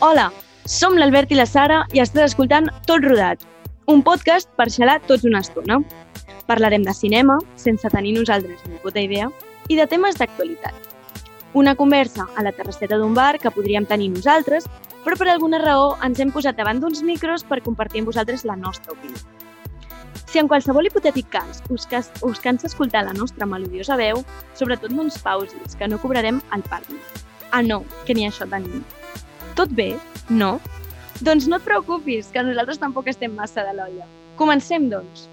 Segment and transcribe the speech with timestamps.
[0.00, 0.28] Hola,
[0.64, 3.40] som l'Albert i la Sara i estàs escoltant Tot Rodat,
[3.90, 5.80] un podcast per xalar tots una estona.
[6.46, 9.26] Parlarem de cinema, sense tenir nosaltres ni puta idea,
[9.68, 10.74] i de temes d'actualitat.
[11.58, 14.70] Una conversa a la terrasseta d'un bar que podríem tenir nosaltres,
[15.04, 18.56] però per alguna raó ens hem posat davant d'uns micros per compartir amb vosaltres la
[18.56, 19.18] nostra opinió.
[20.28, 24.20] Si en qualsevol hipotètic cas us, cas, us cansa escoltar la nostra melodiosa veu,
[24.54, 27.00] sobretot no ens pausis, que no cobrarem el partner.
[27.50, 28.82] Ah, no, que ni això tenim.
[29.56, 29.96] Tot bé?
[30.28, 30.58] No?
[31.24, 34.04] Doncs no et preocupis, que nosaltres tampoc estem massa de l'olla.
[34.38, 35.26] Comencem, doncs.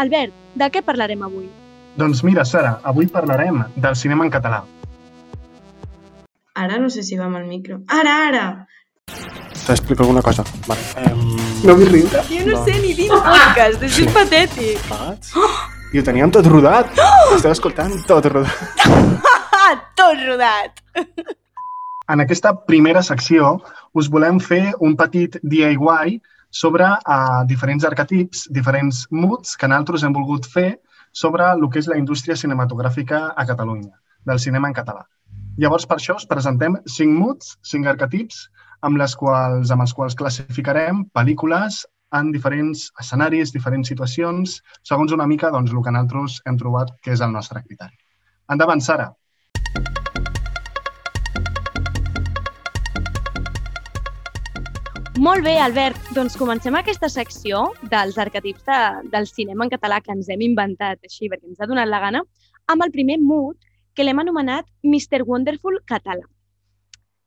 [0.00, 1.48] Albert, de què parlarem avui?
[1.96, 4.62] Doncs mira, Sara, avui parlarem del cinema en català.
[6.56, 7.80] Ara no sé si va amb el micro.
[7.88, 8.44] Ara, ara!
[9.66, 10.44] T'explico alguna cosa.
[10.66, 10.80] Vale.
[11.12, 11.34] Um,
[11.66, 12.20] No vull riure.
[12.30, 14.04] Jo no sé ni dir podcast, és Sí.
[14.14, 14.78] patètic.
[14.86, 15.30] Faig?
[15.92, 16.92] I ho teníem tot rodat.
[17.34, 18.78] Esteu escoltant tot rodat.
[19.52, 20.80] Ah, tot rodat!
[22.06, 23.56] En aquesta primera secció
[23.98, 26.20] us volem fer un petit DIY
[26.54, 30.78] sobre uh, diferents arquetips, diferents moods que nosaltres hem volgut fer
[31.10, 33.90] sobre el que és la indústria cinematogràfica a Catalunya,
[34.24, 35.02] del cinema en català.
[35.58, 38.46] Llavors, per això us presentem cinc moods, cinc arquetips,
[38.86, 41.82] amb, les quals, amb els quals classificarem pel·lícules
[42.14, 47.16] en diferents escenaris, diferents situacions, segons una mica doncs, el que nosaltres hem trobat que
[47.18, 47.96] és el nostre criteri.
[48.52, 49.10] Endavant, Sara.
[55.26, 55.96] Molt bé, Albert.
[56.14, 58.76] Doncs comencem aquesta secció dels arquetips de,
[59.10, 62.20] del cinema en català que ens hem inventat així, perquè ens ha donat la gana,
[62.70, 63.56] amb el primer mood,
[63.98, 65.24] que l'hem anomenat Mr.
[65.26, 66.22] Wonderful català.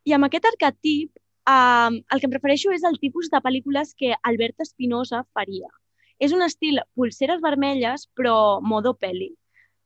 [0.07, 1.11] I amb aquest arquetip,
[1.51, 5.67] eh, el que em refereixo és el tipus de pel·lícules que Albert Espinosa faria.
[6.23, 9.33] És un estil pulseres vermelles, però modo pel·li.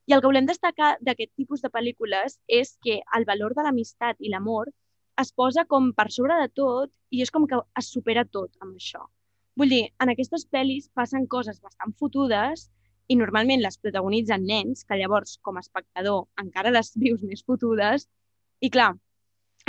[0.06, 4.22] I el que volem destacar d'aquest tipus de pel·lícules és que el valor de l'amistat
[4.22, 4.70] i l'amor
[5.22, 8.76] es posa com per sobre de tot i és com que es supera tot amb
[8.80, 9.04] això.
[9.60, 12.70] Vull dir, en aquestes pel·lis passen coses bastant fotudes
[13.12, 18.08] i normalment les protagonitzen nens, que llavors, com a espectador, encara les vius més fotudes.
[18.66, 18.94] I clar,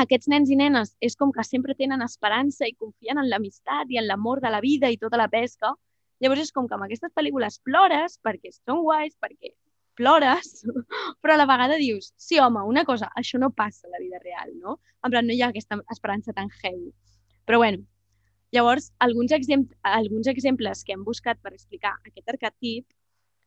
[0.05, 4.00] aquests nens i nenes és com que sempre tenen esperança i confien en l'amistat i
[4.00, 5.75] en l'amor de la vida i tota la pesca.
[6.22, 9.53] Llavors és com que amb aquestes pel·lícules plores perquè són guais, perquè
[9.97, 10.65] plores,
[11.22, 14.21] però a la vegada dius, sí, home, una cosa, això no passa a la vida
[14.22, 14.78] real, no?
[15.05, 16.93] En plan, no hi ha aquesta esperança tan heavy.
[17.44, 17.84] Però bueno,
[18.53, 22.87] llavors, alguns, exemp alguns exemples que hem buscat per explicar aquest arquetip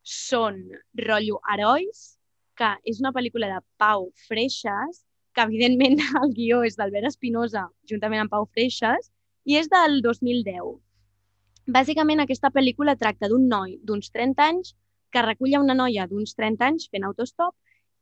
[0.04, 0.64] són
[0.96, 2.18] rotllo Herois,
[2.58, 5.04] que és una pel·lícula de Pau Freixas,
[5.36, 9.12] que evidentment el guió és d'Albert Espinosa, juntament amb Pau Freixas,
[9.48, 10.76] i és del 2010.
[11.72, 14.74] Bàsicament, aquesta pel·lícula tracta d'un noi d'uns 30 anys
[15.12, 17.56] que recull una noia d'uns 30 anys fent autostop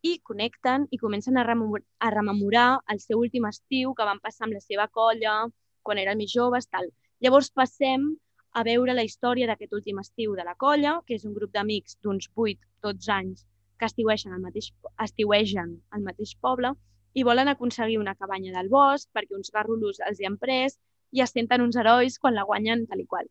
[0.05, 4.45] i connecten i comencen a, rememor a rememorar el seu últim estiu que van passar
[4.47, 5.35] amb la seva colla,
[5.81, 6.89] quan eren més joves, tal.
[7.21, 8.11] Llavors passem
[8.55, 11.97] a veure la història d'aquest últim estiu de la colla, que és un grup d'amics
[12.03, 13.45] d'uns 8-12 anys
[13.79, 14.69] que estiueixen al mateix,
[15.07, 16.71] estiuegen al mateix poble
[17.13, 20.77] i volen aconseguir una cabanya del bosc perquè uns garrulos els hi han pres
[21.11, 23.27] i es senten uns herois quan la guanyen tal i qual.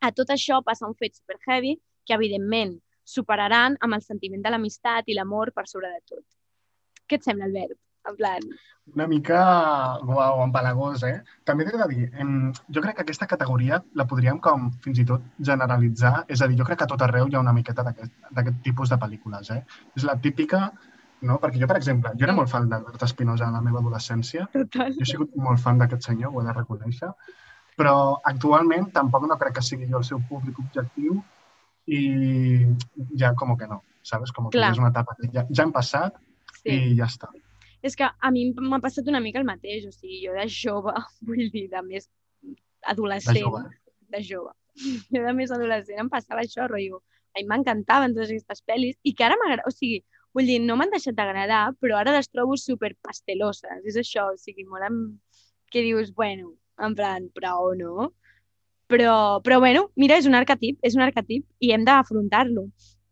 [0.00, 1.76] A tot això passa un fet super heavy
[2.06, 6.24] que, evidentment, superaran amb el sentiment de l'amistat i l'amor per sobre de tot.
[7.08, 7.78] Què et sembla, Albert?
[8.08, 8.46] En plan...
[8.96, 9.40] Una mica,
[10.02, 11.20] uau, empalagós, eh?
[11.46, 15.04] També t'he de dir, em, jo crec que aquesta categoria la podríem com fins i
[15.06, 17.84] tot generalitzar, és a dir, jo crec que a tot arreu hi ha una miqueta
[17.86, 19.60] d'aquest d'aquest tipus de pel·lícules, eh?
[19.94, 20.64] És la típica,
[21.28, 21.38] no?
[21.44, 24.96] Perquè jo, per exemple, jo era molt fan d'Albert Espinosa en la meva adolescència, Total.
[24.98, 27.12] jo he sigut molt fan d'aquest senyor, ho he de reconèixer,
[27.78, 27.94] però
[28.32, 31.22] actualment tampoc no crec que sigui jo el seu públic objectiu
[31.86, 32.66] i
[33.18, 34.32] ja com que no, ¿sabes?
[34.32, 34.72] Com que Clar.
[34.72, 36.18] és una etapa que ja, ja hem passat
[36.62, 36.70] Sí.
[36.70, 37.28] i ja està.
[37.82, 40.92] És que a mi m'ha passat una mica el mateix, o sigui, jo de jove,
[41.26, 42.08] vull dir, de més
[42.86, 43.62] adolescent, De jove.
[44.12, 44.52] de jove.
[45.12, 47.02] Jo de més adolescent em passava això, rotllo.
[47.34, 50.02] A mi m'encantaven totes aquestes pel·lis i que ara m'agrada, o sigui,
[50.36, 54.36] vull dir, no m'han deixat d'agradar, però ara les trobo super pasteloses, és això, o
[54.40, 55.18] sigui, molt amb...
[55.72, 58.10] que dius, bueno, en plan, prou, no?
[58.92, 62.66] Però, però bueno, mira, és un arquetip, és un arquetip i hem d'afrontar-lo.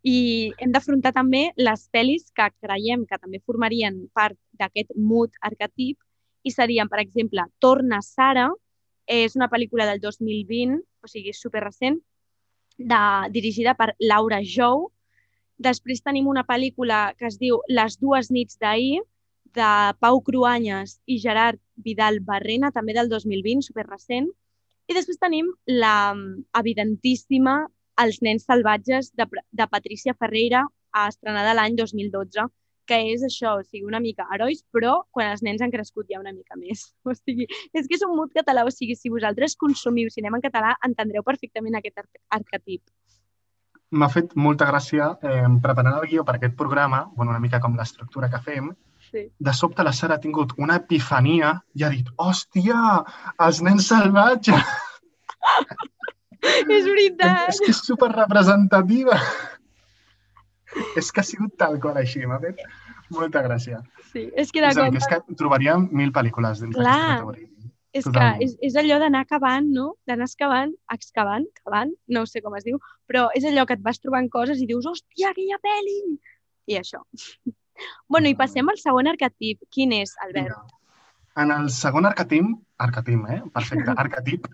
[0.05, 0.17] I
[0.61, 5.97] hem d'afrontar també les pel·lis que creiem que també formarien part d'aquest mood arquetip
[6.45, 8.47] i serien, per exemple, Torna Sara,
[9.09, 11.97] és una pel·lícula del 2020, o sigui, super recent,
[12.77, 13.01] de,
[13.33, 14.91] dirigida per Laura Jou.
[15.61, 19.01] Després tenim una pel·lícula que es diu Les dues nits d'ahir,
[19.57, 24.29] de Pau Cruanyes i Gerard Vidal Barrena, també del 2020, super recent.
[24.89, 27.61] I després tenim la mm, evidentíssima
[28.01, 30.63] Els nens salvatges de, de Patricia Ferreira,
[31.05, 32.47] estrenada l'any 2012,
[32.89, 36.19] que és això, o sigui, una mica herois, però quan els nens han crescut ja
[36.19, 36.87] una mica més.
[37.07, 37.47] O sigui,
[37.77, 41.23] és que és un mood català, o sigui, si vosaltres consumiu cinema en català, entendreu
[41.27, 42.07] perfectament aquest ar
[42.39, 42.83] arquetip.
[43.91, 47.75] M'ha fet molta gràcia eh, preparant el guió per aquest programa, bueno, una mica com
[47.75, 48.71] l'estructura que fem,
[49.11, 49.25] Sí.
[49.43, 52.77] de sobte la Sara ha tingut una epifania i ha dit, hòstia,
[53.43, 54.71] els nens salvatges!
[56.77, 57.49] és veritat!
[57.51, 59.19] És que és super representativa.
[60.95, 62.63] és que ha sigut tal qual així, m'ha fet
[63.11, 63.81] molta gràcia.
[64.13, 67.47] Sí, és que de És que és que trobaríem mil pel·lícules dins d'aquesta categoria.
[67.91, 69.87] És que és, és allò d'anar acabant, no?
[70.07, 72.79] D'anar excavant, excavant, cavant, no sé com es diu,
[73.11, 75.97] però és allò que et vas trobant coses i dius, hòstia, aquella pel·li!
[76.71, 77.03] I això.
[78.07, 79.63] Bueno, i passem al segon arquetip.
[79.71, 80.51] Quin és, Albert?
[80.51, 80.79] Vinga.
[81.41, 82.47] En el segon arquetip,
[82.77, 83.39] arquetip, eh?
[83.55, 84.47] Perfecte, arquetip,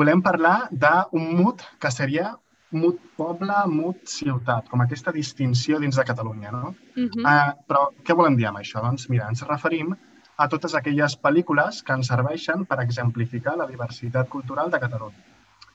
[0.00, 2.32] volem parlar d'un mood que seria
[2.76, 6.74] mood poble, mood ciutat, com aquesta distinció dins de Catalunya, no?
[6.96, 7.22] Uh -huh.
[7.22, 8.82] Uh, però què volem dir amb això?
[8.82, 9.94] Doncs mira, ens referim
[10.36, 15.24] a totes aquelles pel·lícules que ens serveixen per exemplificar la diversitat cultural de Catalunya.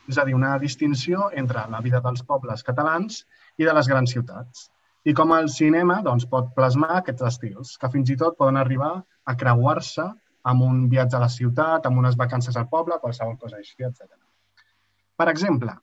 [0.07, 3.25] És a dir, una distinció entre la vida dels pobles catalans
[3.57, 4.71] i de les grans ciutats.
[5.05, 8.93] I com el cinema doncs, pot plasmar aquests estils, que fins i tot poden arribar
[9.25, 10.05] a creuar-se
[10.51, 14.05] amb un viatge a la ciutat, amb unes vacances al poble, qualsevol cosa així, etc.
[15.17, 15.73] Per exemple,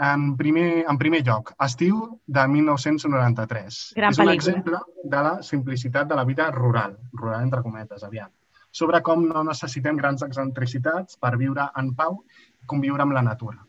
[0.00, 3.80] en primer, en primer lloc, Estiu de 1993.
[3.96, 4.36] Gran és un pel·lícula.
[4.36, 4.78] exemple
[5.14, 8.30] de la simplicitat de la vida rural, rural entre cometes, aviam,
[8.70, 12.22] sobre com no necessitem grans excentricitats per viure en pau
[12.62, 13.60] i conviure amb la natura.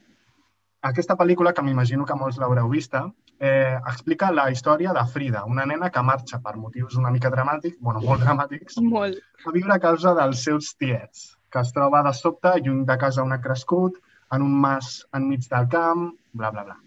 [0.82, 3.04] Aquesta pel·lícula, que m'imagino que molts l'haureu vista,
[3.42, 7.80] eh, explica la història de Frida, una nena que marxa per motius una mica dramàtics,
[7.82, 9.18] bueno, molt dramàtics, Molt.
[9.46, 13.24] a viure a causa dels seus tiets, que es troba de sobte lluny de casa
[13.26, 13.98] on ha crescut,
[14.32, 16.78] en un mas enmig del camp, bla, bla, bla.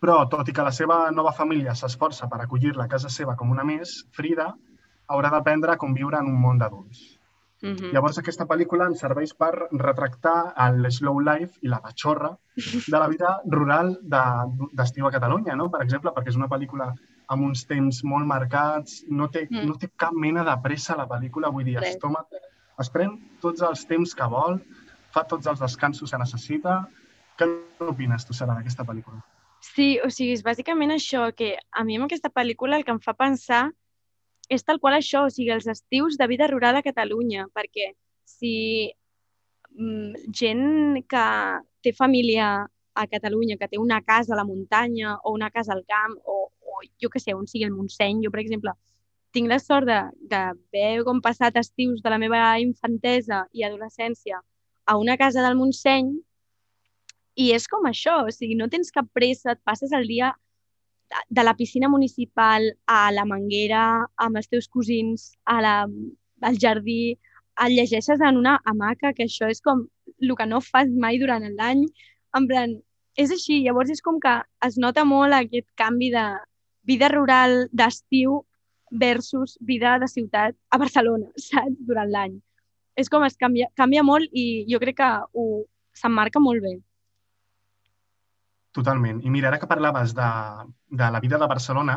[0.00, 3.52] Però, tot i que la seva nova família s'esforça per acollir-la a casa seva com
[3.52, 4.48] una més, Frida
[5.12, 7.15] haurà d'aprendre a conviure en un món d'adults.
[7.62, 7.92] Uh -huh.
[7.92, 13.08] Llavors, aquesta pel·lícula ens serveix per retractar el slow life i la patxorra de la
[13.08, 15.70] vida rural de- d'estiu a Catalunya, no?
[15.70, 16.94] Per exemple, perquè és una pel·lícula
[17.28, 19.66] amb uns temps molt marcats, no té, Mm.
[19.66, 21.98] no té cap mena de pressa la pel·lícula, vull dir, es, Res.
[21.98, 22.24] toma,
[22.78, 24.60] es pren tots els temps que vol,
[25.10, 26.88] fa tots els descansos que necessita.
[27.38, 27.46] Què
[27.80, 29.22] n'opines tu, Sara, d'aquesta pel·lícula?
[29.60, 33.00] Sí, o sigui, és bàsicament això, que a mi amb aquesta pel·lícula el que em
[33.00, 33.72] fa pensar
[34.48, 37.92] és tal qual això, o sigui, els estius de vida rural a Catalunya, perquè
[38.26, 38.92] si
[39.74, 41.26] mm, gent que
[41.82, 42.66] té família
[42.96, 46.50] a Catalunya, que té una casa a la muntanya o una casa al camp o,
[46.62, 48.72] o jo què sé, on sigui el Montseny, jo, per exemple,
[49.36, 49.98] tinc la sort de,
[50.30, 54.40] de haver com passat estius de la meva infantesa i adolescència
[54.86, 56.14] a una casa del Montseny
[57.36, 60.32] i és com això, o sigui, no tens cap pressa, et passes el dia
[61.30, 65.76] de- la piscina municipal a la manguera amb els teus cosins, a la,
[66.42, 67.18] al jardí,
[67.64, 69.86] et llegeixes en una hamaca, que això és com
[70.20, 71.86] el que no fas mai durant l'any.
[72.36, 72.74] En plan,
[73.16, 74.34] és així, llavors és com que
[74.66, 76.26] es nota molt aquest canvi de
[76.84, 78.42] vida rural d'estiu
[78.90, 81.78] versus vida de ciutat a Barcelona, saps?
[81.88, 82.36] Durant l'any.
[82.96, 85.64] És com es canvia, canvia molt i jo crec que ho
[85.96, 86.76] s'emmarca molt bé.
[88.76, 89.22] Totalment.
[89.24, 90.28] I mira, ara que parlaves de,
[91.00, 91.96] de la vida de Barcelona,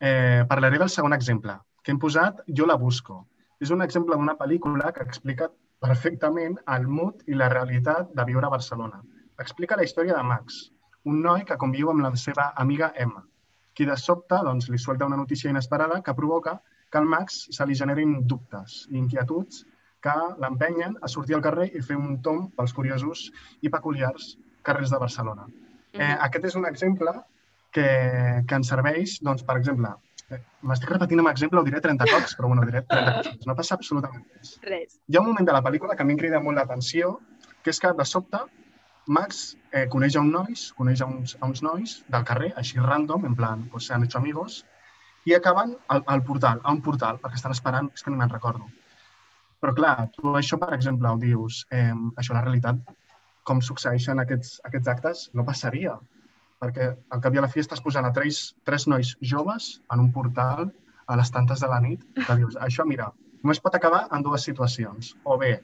[0.00, 3.18] eh, parlaré del segon exemple, que hem posat Jo la busco.
[3.60, 5.50] És un exemple d'una pel·lícula que explica
[5.84, 9.02] perfectament el mood i la realitat de viure a Barcelona.
[9.44, 10.56] Explica la història de Max,
[11.12, 13.20] un noi que conviu amb la seva amiga Emma,
[13.76, 16.56] qui de sobte doncs, li suelta una notícia inesperada que provoca
[16.90, 19.66] que al Max se li generin dubtes i inquietuds
[20.00, 23.28] que l'empenyen a sortir al carrer i fer un tom pels curiosos
[23.60, 24.32] i peculiars
[24.62, 25.48] carrers de Barcelona.
[25.96, 27.12] Eh, aquest és un exemple
[27.76, 27.86] que,
[28.48, 29.92] que ens serveix, doncs, per exemple,
[30.30, 33.56] eh, m'estic repetint amb exemple, ho diré 30 cops, però bueno, diré 30 cops, no
[33.58, 34.54] passa absolutament res.
[34.66, 35.00] Res.
[35.08, 37.16] Hi ha un moment de la pel·lícula que a mi em crida molt l'atenció,
[37.62, 38.44] que és que de sobte
[39.06, 42.80] Max eh, coneix a un nois, coneix a uns, a uns nois del carrer, així
[42.82, 44.64] random, en plan, pues, se han hecho amigos,
[45.26, 48.32] i acaben al, al portal, a un portal, perquè estan esperant, és que ni me'n
[48.32, 48.66] recordo.
[49.62, 52.82] Però clar, tu això, per exemple, ho dius, eh, això la realitat,
[53.46, 55.94] com succeeixen aquests, aquests actes, no passaria.
[56.62, 60.02] Perquè al cap i a la fi estàs posant a tres, tres nois joves en
[60.06, 60.70] un portal
[61.06, 63.10] a les tantes de la nit, que dius, això, mira,
[63.42, 65.12] només pot acabar en dues situacions.
[65.24, 65.54] O bé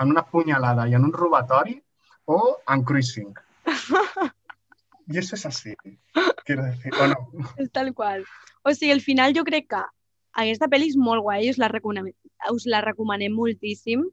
[0.00, 1.78] en una punyalada i en un robatori,
[2.26, 2.38] o
[2.70, 3.34] en cruising.
[5.12, 5.74] I això és així.
[6.46, 7.48] Quiero decir, o no?
[7.60, 8.24] És tal qual.
[8.64, 9.82] O sigui, al final jo crec que
[10.44, 12.12] aquesta pel·li és molt guai, us la recomanem,
[12.52, 14.06] us la recomanem moltíssim,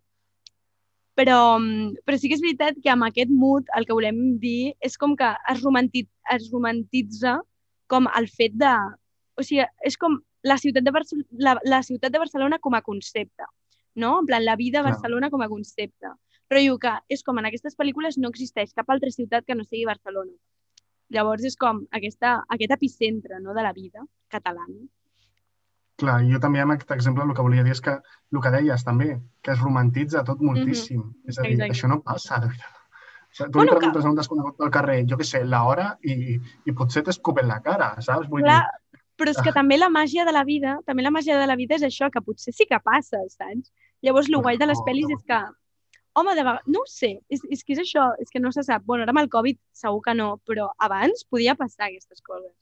[1.21, 4.73] però, mm, però sí que és veritat que amb aquest mood el que volem dir
[4.81, 7.37] és com que es, romanti es romantitza
[7.91, 8.71] com el fet de...
[9.37, 10.17] O sigui, és com
[10.49, 13.45] la ciutat, de Barcel la, la ciutat de Barcelona com a concepte,
[13.95, 14.15] no?
[14.21, 14.87] En plan, la vida a.
[14.89, 16.15] Barcelona com a concepte.
[16.49, 19.67] Però diu que és com en aquestes pel·lícules no existeix cap altra ciutat que no
[19.67, 20.33] sigui Barcelona.
[21.13, 24.01] Llavors és com aquesta, aquest epicentre no, de la vida
[24.33, 24.81] catalana.
[26.01, 28.86] Clar, jo també amb aquest exemple el que volia dir és que el que deies
[28.88, 29.15] també,
[29.46, 31.03] que es romantitza tot moltíssim.
[31.29, 31.75] És a dir, Exacte.
[31.75, 32.77] això no passa, de veritat.
[33.31, 35.91] O sigui, tu Bueno, li preguntes a un desconegut pel carrer, jo què sé, l'hora
[36.01, 38.27] i, i potser t'escupen la cara, saps?
[38.31, 41.38] Vull Clar, dir, però és que també la màgia de la vida, també la màgia
[41.39, 43.70] de la vida és això, que potser sí que passa, saps?
[44.01, 45.39] Llavors, el guai de les pel·lis és que,
[46.17, 48.65] home, de vegades, no ho sé, és, és que és això, és que no se
[48.65, 48.84] sap.
[48.89, 52.58] Bueno, ara amb el Covid segur que no, però abans podia passar aquestes coses.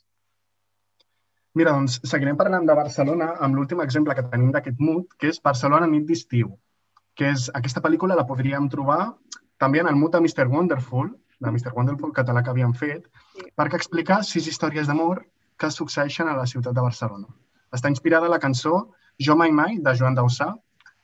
[1.57, 5.41] Mira, doncs seguirem parlant de Barcelona amb l'últim exemple que tenim d'aquest mood, que és
[5.41, 6.51] Barcelona nit d'estiu,
[7.17, 9.15] que és aquesta pel·lícula la podríem trobar
[9.57, 10.45] també en el mood de Mr.
[10.47, 11.73] Wonderful, de Mr.
[11.75, 13.49] Wonderful català que havíem fet, Sí.
[13.57, 15.25] perquè explica sis històries d'amor
[15.57, 17.27] que succeeixen a la ciutat de Barcelona.
[17.73, 18.89] Està inspirada en la cançó
[19.19, 20.53] Jo mai mai, de Joan Dausà.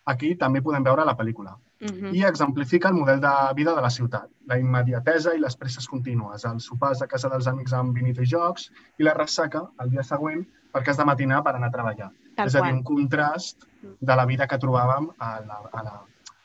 [0.06, 1.58] Aquí també podem veure la pel·lícula.
[1.86, 2.16] Uh -huh.
[2.16, 6.46] I exemplifica el model de vida de la ciutat, la immediatesa i les presses contínues,
[6.46, 10.04] els sopars a casa dels amics amb vinit i jocs i la ressaca el dia
[10.04, 12.12] següent perquè has de matinar per anar a treballar.
[12.36, 16.02] Tal és a dir, un contrast de la vida que trobàvem a la, a la,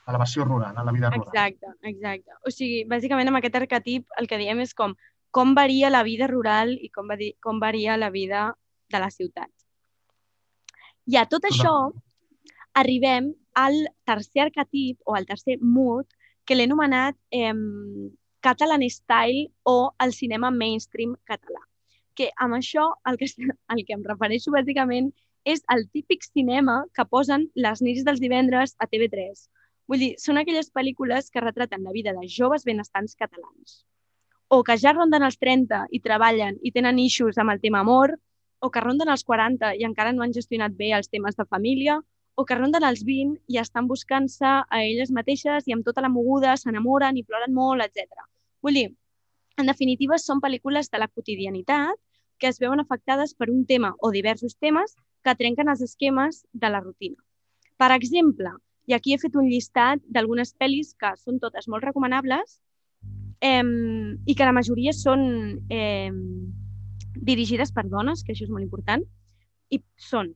[0.07, 1.33] a la versió rural, a la vida rural.
[1.35, 2.31] Exacte, exacte.
[2.47, 4.95] O sigui, bàsicament amb aquest arquetip el que diem és com
[5.31, 8.51] com varia la vida rural i com, va dir, com varia la vida
[8.91, 9.51] de la ciutat.
[11.07, 11.75] I a tot això
[12.75, 16.07] arribem al tercer arquetip o al tercer mood
[16.45, 17.54] que l'he anomenat eh,
[18.40, 21.61] Catalan Style o el cinema mainstream català.
[22.14, 23.28] Que amb això el que,
[23.75, 25.12] el que em refereixo bàsicament
[25.45, 29.47] és el típic cinema que posen les nits dels divendres a TV3.
[29.90, 33.85] Vull dir, són aquelles pel·lícules que retraten la vida de joves benestants catalans.
[34.49, 38.16] O que ja ronden els 30 i treballen i tenen eixos amb el tema amor,
[38.61, 41.99] o que ronden els 40 i encara no han gestionat bé els temes de família,
[42.35, 46.13] o que ronden els 20 i estan buscant-se a elles mateixes i amb tota la
[46.13, 48.25] moguda s'enamoren i ploren molt, etc.
[48.63, 48.89] Vull dir,
[49.61, 51.99] en definitiva, són pel·lícules de la quotidianitat
[52.41, 56.71] que es veuen afectades per un tema o diversos temes que trenquen els esquemes de
[56.73, 57.21] la rutina.
[57.77, 58.55] Per exemple,
[58.89, 62.59] i aquí he fet un llistat d'algunes pel·lis que són totes molt recomanables
[63.41, 63.65] eh,
[64.27, 65.23] i que la majoria són
[65.69, 66.11] eh,
[67.31, 69.05] dirigides per dones, que això és molt important,
[69.71, 70.33] i són,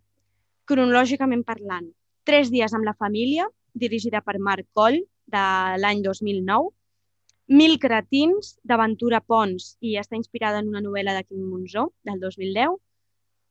[0.71, 1.93] cronològicament parlant,
[2.25, 3.45] Tres dies amb la família,
[3.77, 5.45] dirigida per Marc Coll, de
[5.83, 6.71] l'any 2009,
[7.53, 12.79] Mil cretins, d'Aventura Pons, i està inspirada en una novel·la de Quim Monzó, del 2010.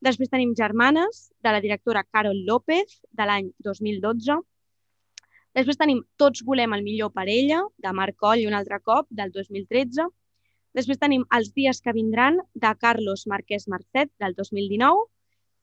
[0.01, 4.39] Després tenim Germanes, de la directora Carol López, de l'any 2012.
[5.53, 9.05] Després tenim Tots volem el millor per ella, de Marc Coll i un altre cop,
[9.13, 10.09] del 2013.
[10.73, 15.05] Després tenim Els dies que vindran, de Carlos Marquès Marcet, del 2019.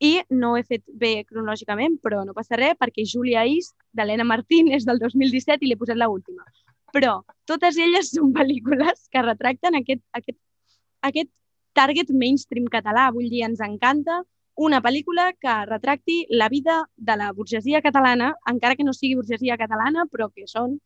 [0.00, 4.24] I no ho he fet bé cronològicament, però no passa res, perquè Julia East, d'Helena
[4.24, 6.46] Martín, és del 2017 i l'he posat l'última.
[6.94, 10.38] Però totes elles són pel·lícules que retracten aquest, aquest,
[11.10, 11.30] aquest
[11.76, 13.10] target mainstream català.
[13.12, 14.22] Vull dir, ens encanta
[14.60, 19.56] una pel·lícula que retracti la vida de la burgesia catalana, encara que no sigui burgesia
[19.60, 20.78] catalana, però que són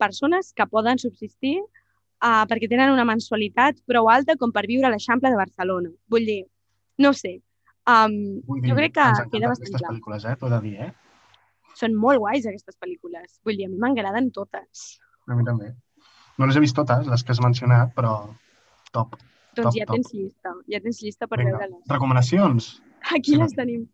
[0.00, 4.92] persones que poden subsistir uh, perquè tenen una mensualitat prou alta com per viure a
[4.92, 5.92] l'Eixample de Barcelona.
[6.12, 6.42] Vull dir,
[6.98, 7.38] no sé.
[7.86, 9.90] Um, Vull dir, jo crec que queda bastant aquestes clar.
[9.90, 10.36] pel·lícules, eh?
[10.38, 10.92] T'ho de dir, eh?
[11.74, 13.40] Són molt guais aquestes pel·lícules.
[13.44, 15.00] Vull dir, a mi m'agraden totes.
[15.26, 15.72] A mi també.
[16.38, 18.14] No les he vist totes, les que has mencionat, però
[18.92, 19.16] top.
[19.56, 19.96] Doncs Top, ja top.
[19.96, 21.82] tens llista, ja tens llista per veure-les.
[21.90, 22.82] Recomanacions?
[23.14, 23.36] Aquí Sí.
[23.42, 23.88] les tenim.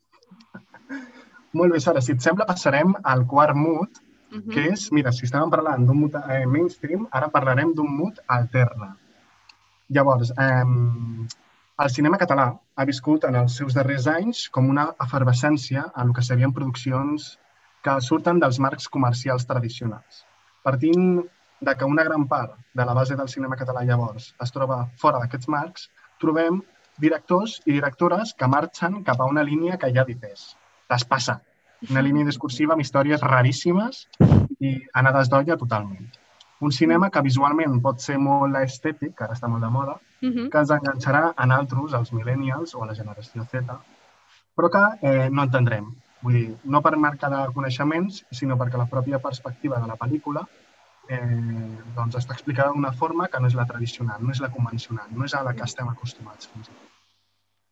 [1.59, 3.88] Molt bé, Sara, si et sembla passarem al quart mood,
[4.30, 4.52] Uh -huh.
[4.52, 8.95] que és, mira, si estàvem parlant d'un mood eh, mainstream, ara parlarem d'un mood alterne.
[9.88, 10.64] Llavors, eh,
[11.85, 12.44] el cinema català
[12.75, 17.28] ha viscut en els seus darrers anys com una efervescència en el que serien produccions
[17.87, 20.25] que surten dels marcs comercials tradicionals.
[20.66, 21.04] Partint
[21.68, 25.23] de que una gran part de la base del cinema català llavors es troba fora
[25.23, 25.87] d'aquests marcs,
[26.18, 26.61] trobem
[26.99, 30.56] directors i directores que marxen cap a una línia que ja difés.
[30.90, 31.38] Les passa.
[31.90, 34.06] Una línia discursiva amb històries raríssimes
[34.58, 36.11] i anades d'olla totalment.
[36.61, 40.31] Un cinema que visualment pot ser molt estètic, que ara està molt de moda, Uh
[40.31, 40.49] -huh.
[40.50, 43.79] que ens enganxarà en altres, els millennials o a la generació Z,
[44.57, 45.95] però que eh, no entendrem.
[46.23, 50.43] Vull dir, no per marca de coneixements, sinó perquè la pròpia perspectiva de la pel·lícula
[51.09, 55.07] eh, doncs està explicada d'una forma que no és la tradicional, no és la convencional,
[55.11, 56.49] no és a la que estem acostumats.
[56.53, 56.88] Fins i tot.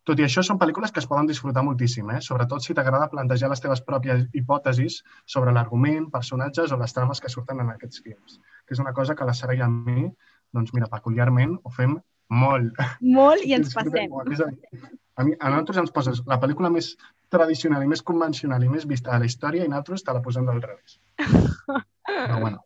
[0.06, 2.20] Tot i això, són pel·lícules que es poden disfrutar moltíssim, eh?
[2.22, 5.00] sobretot si t'agrada plantejar les teves pròpies hipòtesis
[5.34, 8.36] sobre l'argument, personatges o les trames que surten en aquests films,
[8.66, 10.06] que és una cosa que la Sara i a mi,
[10.54, 11.96] doncs mira, peculiarment ho fem
[12.30, 12.78] molt.
[13.02, 14.06] Molt i ens passem.
[14.12, 14.30] molt.
[14.30, 14.86] És a dir,
[15.16, 16.92] a, mi, a nosaltres ens poses la pel·lícula més
[17.32, 20.46] tradicional i més convencional i més vista de la història i nosaltres te la posem
[20.46, 21.00] del revés.
[22.06, 22.62] Però bueno.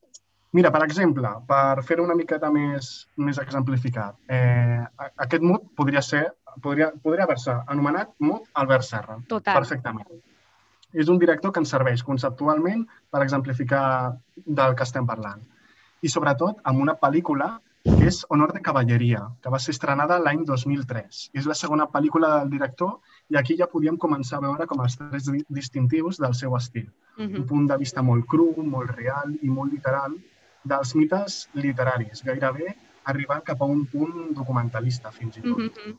[0.53, 2.87] Mira, per exemple, per fer-ho una miqueta més,
[3.23, 4.81] més exemplificat, eh,
[5.23, 6.25] aquest mut podria ser,
[6.63, 9.19] podria, podria haver-se anomenat mut Albert Serra.
[9.29, 9.55] Total.
[9.55, 10.07] Perfectament.
[10.93, 15.43] És un director que ens serveix conceptualment per exemplificar del que estem parlant.
[16.03, 20.43] I sobretot amb una pel·lícula que és Honor de Cavalleria, que va ser estrenada l'any
[20.45, 21.31] 2003.
[21.33, 22.99] És la segona pel·lícula del director
[23.31, 26.91] i aquí ja podíem començar a veure com els trets di- distintius del seu estil.
[27.19, 27.47] Un Mhm.
[27.47, 30.13] punt de vista molt cru, molt real i molt literal
[30.65, 35.97] dels mites literaris, gairebé arribant cap a un punt documentalista fins i tot Mhm.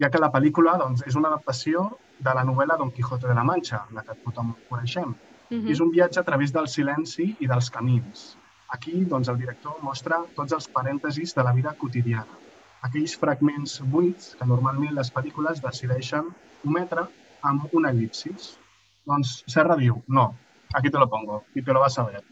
[0.00, 3.44] Ja que la pel·lícula doncs, és una adaptació de la novel·la Don Quijote de la
[3.44, 5.14] Mancha, la que tothom coneixem.
[5.50, 5.68] Mhm.
[5.68, 8.36] És un viatge a través del silenci i dels camins.
[8.68, 12.38] Aquí doncs, el director mostra tots els parèntesis de la vida quotidiana,
[12.82, 16.30] aquells fragments buits que normalment les pel·lícules decideixen
[16.64, 17.06] ometre
[17.42, 18.56] amb una elipsis.
[19.06, 20.34] Doncs Serra diu, no,
[20.74, 22.22] aquí te lo pongo y te lo vas a ver.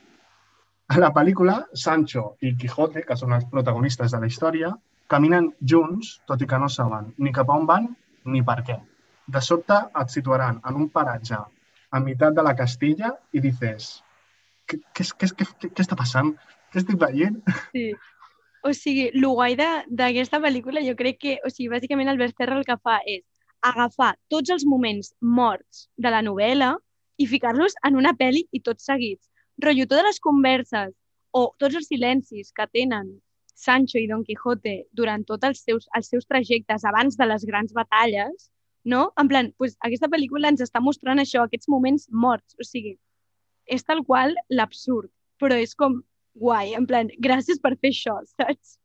[0.88, 4.72] A la pel·lícula, Sancho i Quijote, que són els protagonistes de la història,
[5.10, 7.88] caminen junts, tot i que no saben ni cap a on van
[8.30, 8.76] ni per què.
[9.30, 11.38] De sobte et situaran en un paratge
[11.90, 13.90] a meitat de la Castilla i dices
[14.70, 16.32] què, què, què, què, què, està passant?
[16.70, 17.42] Què estic veient?
[17.74, 17.90] Sí.
[18.60, 22.66] O sigui, el guai d'aquesta pel·lícula jo crec que, o sigui, bàsicament Albert Serra el
[22.68, 23.22] que fa és
[23.64, 26.74] agafar tots els moments morts de la novel·la
[27.16, 29.30] i ficar-los en una pel·li i tots seguits.
[29.64, 30.92] Rotllo, totes les converses
[31.32, 33.08] o tots els silencis que tenen
[33.56, 37.72] Sancho i Don Quijote durant tots els seus, els seus trajectes abans de les grans
[37.76, 38.50] batalles,
[38.84, 39.12] no?
[39.20, 42.56] En plan, pues, aquesta pel·lícula ens està mostrant això, aquests moments morts.
[42.60, 42.96] O sigui,
[43.66, 46.00] és tal qual l'absurd, però és com
[46.40, 48.76] guai, en plan, gràcies per fer això, saps?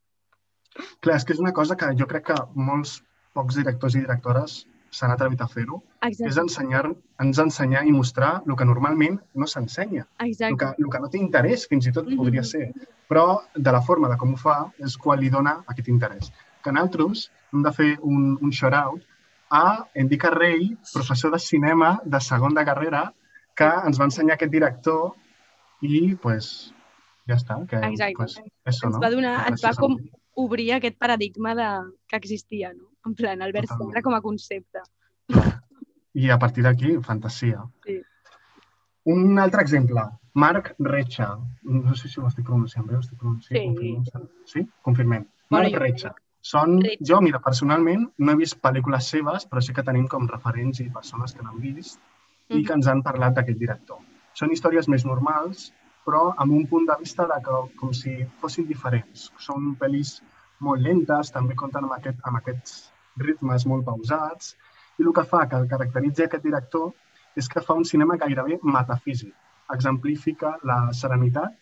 [1.00, 3.00] Clar, és que és una cosa que jo crec que molts
[3.36, 4.64] pocs directors i directores
[4.96, 6.86] s'han atrevit a fer-ho, és ensenyar,
[7.24, 10.06] ens ensenyar i mostrar el que normalment no s'ensenya.
[10.20, 12.18] El que, el que no té interès, fins i tot Mhm.
[12.18, 12.72] podria ser.
[13.10, 16.32] Però de la forma de com ho fa és quan li dona aquest interès.
[16.64, 19.04] Que nosaltres hem de fer un, un shout-out
[19.52, 23.14] a Endica Rey, professor de cinema de segon de carrera,
[23.56, 25.14] que ens va ensenyar aquest director
[25.82, 26.74] i, pues,
[27.28, 27.60] ja està.
[27.70, 28.14] Que, Exacte.
[28.18, 29.00] Pues, eso, Ens no?
[29.02, 29.96] va donar, ens va com
[30.36, 31.70] obrir aquest paradigma de,
[32.08, 32.90] que existia, no?
[33.06, 33.94] En plan, Albert Totalment.
[33.94, 34.84] Serra com a concepte.
[36.16, 37.64] I a partir d'aquí, fantasia.
[37.86, 38.00] Sí.
[39.14, 40.02] Un altre exemple,
[40.34, 41.30] Marc Recha.
[41.64, 43.60] No sé si ho estic pronunciant bé, ho estic pronunciant.
[43.60, 43.66] Sí.
[43.66, 44.30] confirmem.
[44.54, 44.64] Sí?
[44.82, 45.28] Confirmem.
[45.50, 46.14] Bueno, Marc Recha.
[46.46, 46.78] Són,
[47.10, 50.92] jo, mira, personalment no he vist pel·lícules seves, però sí que tenim com referents i
[50.94, 52.02] persones que n'han vist
[52.54, 54.02] i que ens han parlat d'aquest director.
[54.38, 55.72] Són històries més normals,
[56.06, 59.30] però amb un punt de vista de que, com si fossin diferents.
[59.42, 60.20] Són pel·lis
[60.68, 62.76] molt lentes, també compten amb, aquest, amb aquests
[63.22, 64.56] ritmes molt pausats,
[65.00, 66.92] i el que fa que el caracteritzi aquest director
[67.36, 69.34] és que fa un cinema gairebé metafísic.
[69.74, 71.56] Exemplifica la serenitat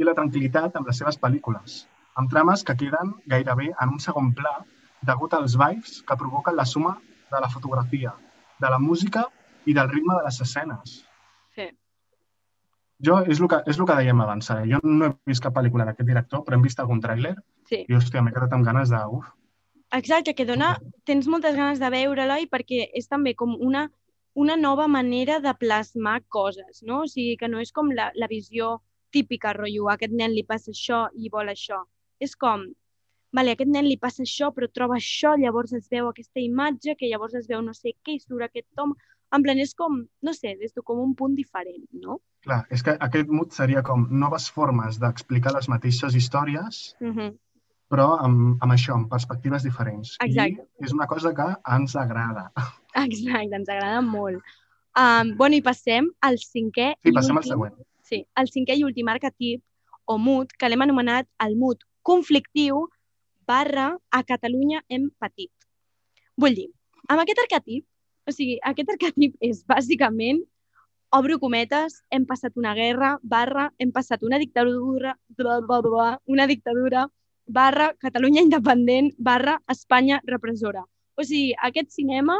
[0.00, 1.82] i la tranquil·litat amb les seves pel·lícules,
[2.16, 4.56] amb trames que queden gairebé en un segon pla
[5.06, 6.96] degut als vibes que provoquen la suma
[7.30, 8.14] de la fotografia,
[8.60, 9.26] de la música
[9.66, 10.96] i del ritme de les escenes.
[11.54, 11.68] Sí.
[13.02, 14.66] Jo, és el que, és el que dèiem abans, Sara.
[14.68, 17.36] Jo no he vist cap pel·lícula d'aquest director, però hem vist algun tràiler
[17.68, 17.84] Sí.
[17.88, 19.00] i, hòstia, m'he quedat amb ganes de...
[19.16, 19.30] Uf,
[19.92, 23.86] Exacte, que dona, tens moltes ganes de veure-la i perquè és també com una,
[24.34, 27.02] una nova manera de plasmar coses, no?
[27.04, 28.78] O sigui, que no és com la, la visió
[29.12, 31.82] típica, rotllo, a aquest nen li passa això i vol això.
[32.24, 32.64] És com,
[33.36, 36.96] vale, a aquest nen li passa això, però troba això, llavors es veu aquesta imatge,
[36.96, 38.96] que llavors es veu no sé què, i surt aquest home.
[39.32, 42.20] En plan, és com, no sé, des de com un punt diferent, no?
[42.42, 47.30] clar, és que aquest mood seria com noves formes d'explicar les mateixes històries, Uh -huh.
[47.92, 50.16] Però amb, amb això, amb perspectives diferents.
[50.24, 50.64] Exacte.
[50.80, 52.48] I és una cosa que ens agrada.
[53.04, 54.40] Exacte, ens agrada molt.
[54.96, 57.76] Um, bueno, i passem al cinquè Sí, i passem al últim, següent.
[58.08, 59.62] Sí, el cinquè i últim arquetip,
[60.08, 62.86] o mood, que l'hem anomenat el mood conflictiu
[63.48, 65.52] barra a Catalunya hem patit.
[66.36, 66.68] Vull dir,
[67.08, 67.86] amb aquest arquetip,
[68.28, 70.42] o sigui, aquest arquetip és bàsicament,
[71.12, 76.46] obro cometes, hem passat una guerra, barra, hem passat una dictadura, bla, bla, bla, una
[76.48, 77.06] dictadura,
[77.46, 80.84] barra, Catalunya independent, barra, Espanya repressora.
[81.14, 82.38] O sigui, aquest cinema,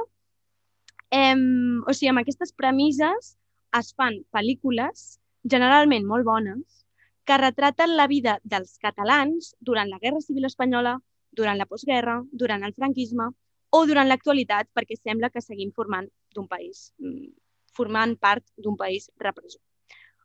[1.10, 3.36] em, o sigui, amb aquestes premisses
[3.78, 6.82] es fan pel·lícules generalment molt bones,
[7.24, 10.96] que retraten la vida dels catalans durant la Guerra Civil Espanyola,
[11.32, 13.28] durant la postguerra, durant el franquisme
[13.72, 17.28] o durant l'actualitat, perquè sembla que seguim formant d'un país, mm,
[17.72, 19.62] formant part d'un país repressor.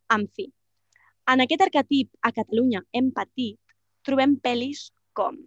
[0.09, 0.51] En fi,
[1.27, 3.59] en aquest arquetip a Catalunya hem patit,
[4.07, 5.37] trobem pel·lis com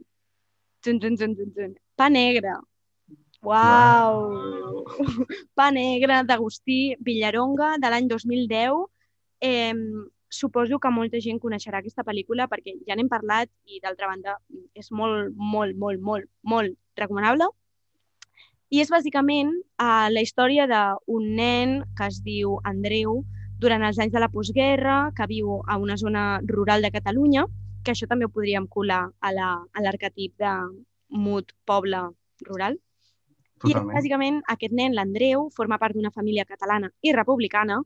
[0.80, 1.74] Tun, tun, tun, tun, tun.
[1.94, 2.54] Pa negre.
[3.44, 4.84] Uau!
[5.56, 8.80] Pa negre d'Agustí Villaronga de l'any 2010.
[9.44, 9.74] Eh,
[10.30, 14.38] suposo que molta gent coneixerà aquesta pel·lícula perquè ja n'hem parlat i d'altra banda
[14.72, 17.50] és molt, molt, molt, molt, molt recomanable.
[18.72, 23.20] I és bàsicament eh, la història d'un nen que es diu Andreu
[23.60, 27.44] durant els anys de la postguerra, que viu a una zona rural de Catalunya,
[27.84, 32.02] que això també ho podríem colar a l'arquetip la, de mut poble
[32.46, 32.78] rural.
[33.60, 33.90] Totalment.
[33.92, 37.80] I bàsicament aquest nen, l'Andreu, forma part d'una família catalana i republicana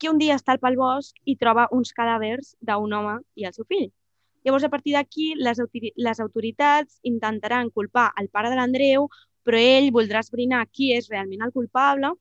[0.00, 3.54] que un dia està al pel bosc i troba uns cadàvers d'un home i el
[3.54, 3.90] seu fill.
[4.44, 5.60] Llavors, a partir d'aquí, les,
[5.96, 9.10] les autoritats intentaran culpar el pare de l'Andreu,
[9.44, 12.14] però ell voldrà esbrinar qui és realment el culpable.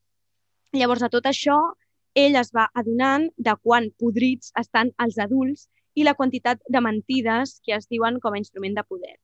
[0.75, 1.57] Llavors, a tot això,
[2.19, 7.59] ell es va adonant de quan podrits estan els adults i la quantitat de mentides
[7.65, 9.15] que es diuen com a instrument de poder.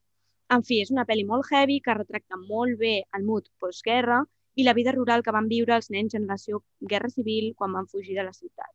[0.54, 4.24] En fi, és una pel·li molt heavy que retracta molt bé el mood postguerra
[4.56, 8.16] i la vida rural que van viure els nens generació guerra civil quan van fugir
[8.16, 8.72] de la ciutat.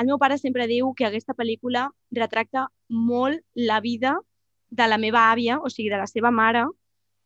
[0.00, 4.16] El meu pare sempre diu que aquesta pel·lícula retracta molt la vida
[4.70, 6.64] de la meva àvia, o sigui, de la seva mare,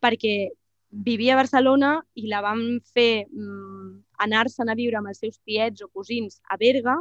[0.02, 0.50] perquè
[0.90, 2.62] vivia a Barcelona i la van
[2.94, 3.90] fer mm,
[4.26, 6.96] anar-se'n a viure amb els seus tiets o cosins a Berga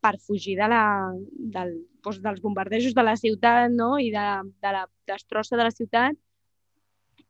[0.00, 0.82] per fugir de la,
[1.56, 1.74] del,
[2.16, 3.98] doncs, dels bombardejos de la ciutat no?
[3.98, 4.26] i de,
[4.62, 6.16] de la destrossa de la ciutat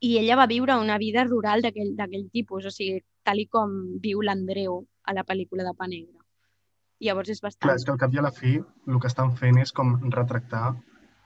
[0.00, 4.84] i ella va viure una vida rural d'aquell tipus, o sigui, tal com viu l'Andreu
[5.04, 6.14] a la pel·lícula de Pa Negre.
[7.02, 7.66] Llavors és bastant...
[7.66, 9.96] Clar, és que al cap i a la fi el que estan fent és com
[10.14, 10.70] retractar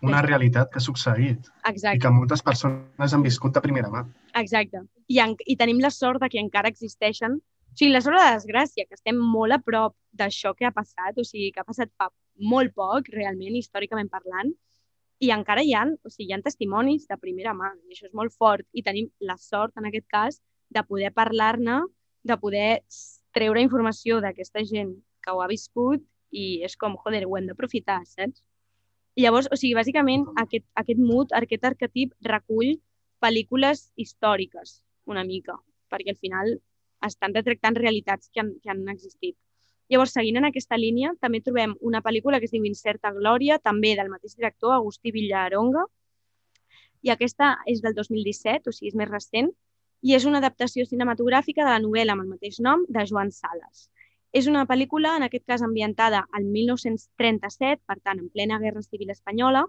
[0.02, 0.26] una Exacte.
[0.26, 1.96] realitat que ha succeït Exacte.
[1.96, 4.02] i que moltes persones han viscut de primera mà.
[4.40, 4.82] Exacte.
[5.06, 7.38] I, en, I tenim la sort de que encara existeixen
[7.72, 11.16] o sigui, la sort de desgràcia, que estem molt a prop d'això que ha passat,
[11.16, 12.10] o sigui, que ha passat fa
[12.42, 14.52] molt poc, realment, històricament parlant,
[15.22, 18.14] i encara hi ha, o sigui, hi ha testimonis de primera mà, i això és
[18.18, 20.40] molt fort, i tenim la sort, en aquest cas,
[20.72, 21.82] de poder parlar-ne,
[22.26, 22.82] de poder
[23.36, 26.02] treure informació d'aquesta gent que ho ha viscut
[26.32, 28.42] i és com, joder, ho hem d'aprofitar, saps?
[29.20, 32.78] Llavors, o sigui, bàsicament, aquest, aquest mood, aquest arquetip recull
[33.22, 35.58] pel·lícules històriques, una mica,
[35.92, 36.54] perquè al final
[37.06, 39.36] estan retractant realitats que han, que han existit.
[39.92, 43.90] Llavors, seguint en aquesta línia, també trobem una pel·lícula que es diu Incerta Glòria, també
[43.98, 45.82] del mateix director, Agustí Villaronga,
[47.04, 49.50] i aquesta és del 2017, o sigui, és més recent,
[50.00, 53.90] i és una adaptació cinematogràfica de la novel·la amb el mateix nom de Joan Sales.
[54.32, 59.12] És una pel·lícula, en aquest cas, ambientada al 1937, per tant, en plena Guerra Civil
[59.12, 59.66] Espanyola,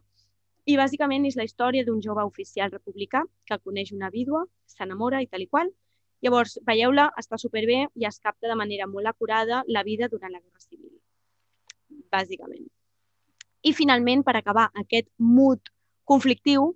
[0.63, 5.27] i bàsicament és la història d'un jove oficial republicà que coneix una vídua, s'enamora i
[5.27, 5.73] tal i qual,
[6.23, 10.39] Llavors, veieu-la, està superbé i es capta de manera molt acurada la vida durant la
[10.39, 10.93] Guerra Civil,
[12.13, 12.63] bàsicament.
[13.63, 15.71] I finalment, per acabar aquest mood
[16.07, 16.69] conflictiu,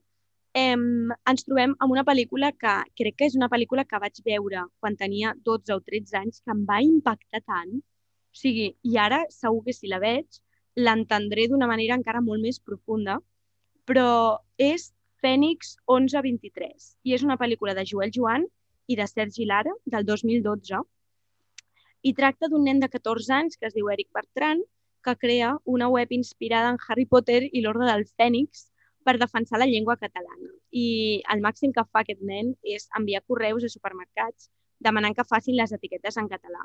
[0.54, 4.66] eh, ens trobem amb una pel·lícula que crec que és una pel·lícula que vaig veure
[4.82, 7.80] quan tenia 12 o 13 anys, que em va impactar tant.
[7.80, 10.42] O sigui, i ara segur que si la veig
[10.76, 13.18] l'entendré d'una manera encara molt més profunda,
[13.88, 14.92] però és
[15.24, 18.46] Fènix 1123 i és una pel·lícula de Joel Joan
[18.88, 20.82] i de Sergi Lara, del 2012,
[22.08, 24.64] i tracta d'un nen de 14 anys que es diu Eric Bertran,
[25.04, 28.68] que crea una web inspirada en Harry Potter i l'Ordre del Fènix
[29.08, 30.52] per defensar la llengua catalana.
[30.72, 34.50] I el màxim que fa aquest nen és enviar correus a supermercats
[34.84, 36.64] demanant que facin les etiquetes en català.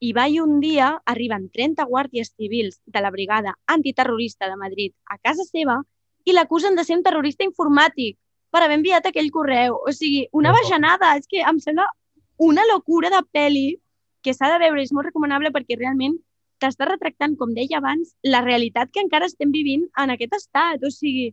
[0.00, 4.94] I va i un dia arriben 30 guàrdies civils de la brigada antiterrorista de Madrid
[5.06, 5.80] a casa seva
[6.24, 8.18] i l'acusen de ser un terrorista informàtic
[8.50, 9.78] per haver enviat aquell correu.
[9.86, 11.14] O sigui, una bajanada.
[11.20, 11.88] És que em sembla
[12.38, 13.68] una locura de pel·li
[14.22, 14.82] que s'ha de veure.
[14.82, 16.16] És molt recomanable perquè realment
[16.58, 20.82] t'està retractant, com deia abans, la realitat que encara estem vivint en aquest estat.
[20.82, 21.28] O sigui,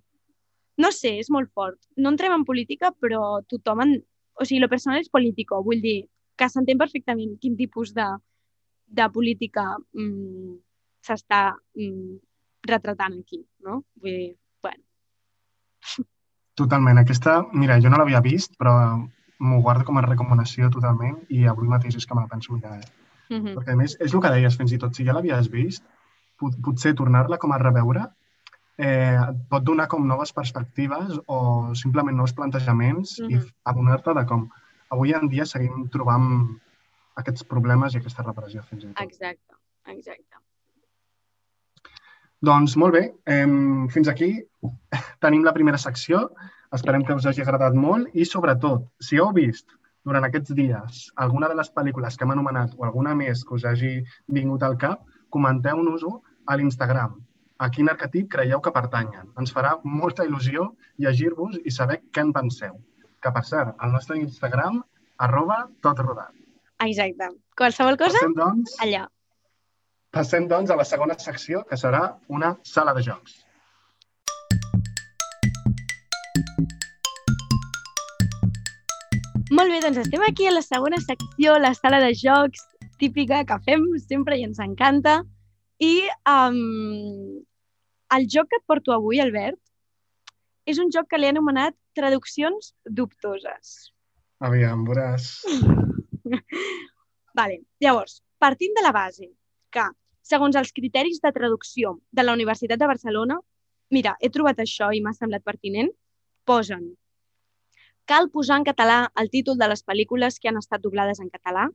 [0.82, 1.80] no sé, és molt fort.
[1.98, 3.86] No entrem en política, però tothom...
[3.86, 3.96] En...
[4.36, 8.04] O sigui, lo personal és político, vull dir que s'entén perfectament quin tipus de,
[9.00, 9.64] de política
[9.96, 10.58] mm,
[11.08, 12.18] s'està mm,
[12.68, 13.86] retratant aquí, no?
[14.04, 14.34] Vull dir,
[14.66, 14.84] bueno.
[16.56, 17.00] Totalment.
[17.02, 18.76] Aquesta, mira, jo no l'havia vist, però
[19.40, 22.78] m'ho guardo com a recomanació totalment i avui mateix és que me la penso mirar.
[22.80, 22.86] Eh?
[23.30, 23.56] Mm -hmm.
[23.56, 25.84] Perquè, a més, és el que deies, fins i tot, si ja l'havies vist,
[26.40, 28.06] pot, potser tornar-la com a reveure
[28.78, 33.32] eh, et pot donar com noves perspectives o simplement nous plantejaments mm -hmm.
[33.32, 33.54] i mm-hmm.
[33.64, 34.50] adonar-te de com
[34.90, 36.60] avui en dia seguim trobant
[37.16, 39.02] aquests problemes i aquesta repressió fins i tot.
[39.02, 39.56] Exacte,
[39.88, 40.36] exacte.
[42.42, 43.48] Doncs molt bé, eh,
[43.94, 44.44] fins aquí
[45.24, 46.30] tenim la primera secció.
[46.76, 49.70] Esperem que us hagi agradat molt i, sobretot, si heu vist
[50.06, 53.66] durant aquests dies alguna de les pel·lícules que hem anomenat o alguna més que us
[53.66, 57.16] hagi vingut al cap, comenteu-nos-ho a l'Instagram.
[57.58, 59.32] A quin arquetip creieu que pertanyen?
[59.40, 62.76] Ens farà molta il·lusió llegir-vos i saber què en penseu.
[63.26, 64.84] que per cert, el nostre Instagram,
[65.18, 66.30] arroba tot rodat.
[66.86, 67.32] Exacte.
[67.58, 69.08] Qualsevol cosa, Passem, doncs, allà.
[70.16, 73.42] Passem, doncs, a la segona secció, que serà una sala de jocs.
[79.56, 82.64] Molt bé, doncs estem aquí a la segona secció, la sala de jocs
[83.00, 85.20] típica que fem sempre i ens encanta.
[85.84, 86.58] I um,
[88.16, 89.60] el joc que et porto avui, Albert,
[90.66, 93.76] és un joc que l'he anomenat traduccions dubtoses.
[94.44, 95.28] Aviam, veuràs.
[97.40, 97.62] Vale.
[97.84, 99.30] Llavors, partint de la base
[99.76, 99.86] que,
[100.26, 103.40] segons els criteris de traducció de la Universitat de Barcelona,
[103.94, 105.92] mira, he trobat això i m'ha semblat pertinent,
[106.46, 106.94] posen
[108.06, 111.68] cal posar en català el títol de les pel·lícules que han estat doblades en català.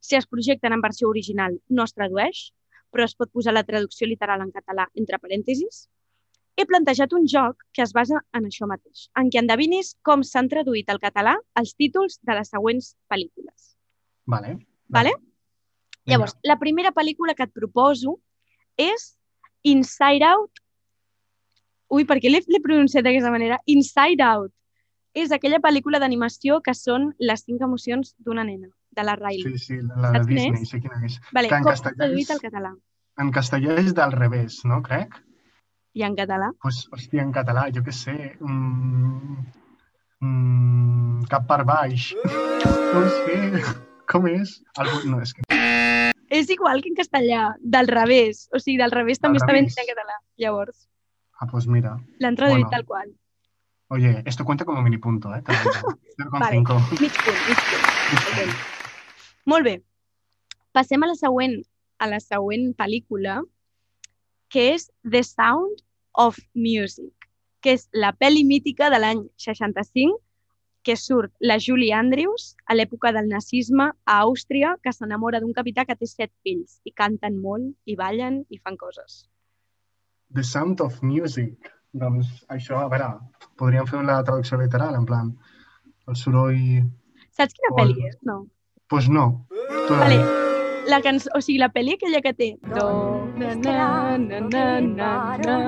[0.00, 2.52] Si es projecten en versió original, no es tradueix,
[2.90, 5.86] però es pot posar la traducció literal en català entre parèntesis.
[6.56, 10.50] He plantejat un joc que es basa en això mateix, en què endevinis com s'han
[10.52, 13.72] traduït al català els títols de les següents pel·lícules.
[14.26, 14.58] Vale.
[14.92, 15.16] Vale?
[16.06, 18.16] Llavors, la primera pel·lícula que et proposo
[18.76, 19.12] és
[19.62, 20.62] Inside Out.
[21.92, 23.60] Ui, per què l'he pronunciat d'aquesta manera?
[23.66, 24.52] Inside Out.
[25.14, 29.58] És aquella pel·lícula d'animació que són les cinc emocions d'una nena, de la Riley.
[29.58, 31.18] Sí, sí, la de Saps Disney, sé quina és.
[31.36, 32.72] Vale, que en com castellà és- al català?
[33.20, 35.18] En castellà és del revés, no, crec?
[35.92, 36.48] I en català?
[36.62, 38.14] Pues, hòstia, en català, jo què sé.
[38.40, 39.44] Mm,
[40.24, 42.14] mm, cap per baix.
[42.92, 43.62] No sé.
[44.06, 44.58] Com és?
[44.78, 45.42] El, no, és que...
[46.32, 48.46] És igual que en castellà, del revés.
[48.52, 49.74] O sigui, del revés també Del està ben revés.
[49.76, 50.16] dit en català.
[50.40, 50.88] Llavors,
[51.40, 51.96] Ah, pues mira.
[52.20, 52.70] l'han traduït Bueno.
[52.70, 53.10] tal qual.
[53.88, 55.42] Oye, esto cuenta como mini punto, ¿eh?
[55.42, 55.98] Te lo digo.
[56.16, 56.74] 0,5.
[56.74, 57.00] Vale.
[57.00, 58.48] Mig punt, mig punt.
[58.48, 58.54] Ok.
[59.44, 59.82] Molt bé.
[60.72, 61.58] Passem a la següent,
[61.98, 63.42] a la següent pel·lícula,
[64.48, 65.82] que és The Sound
[66.14, 67.12] of Music,
[67.60, 70.18] que és la pel·li mítica de l'any 65,
[70.82, 75.84] que surt la Julie Andrews a l'època del nazisme a Àustria, que s'enamora d'un capità
[75.86, 79.22] que té set fills i canten molt, i ballen i fan coses.
[80.34, 81.70] The Sound of Music.
[81.92, 83.10] Doncs això, a veure,
[83.60, 85.32] podríem fer la traducció literal, en plan,
[86.08, 86.80] el soroll...
[87.36, 88.16] Saps quina pel·li és?
[88.28, 88.46] No.
[88.88, 89.46] Pues no.
[89.88, 90.22] Tu Vale.
[90.88, 92.48] La cançó, o sigui, la pel·li aquella que té...
[92.72, 92.88] Do,
[93.38, 95.12] na, na, na, na, na,
[95.44, 95.58] na.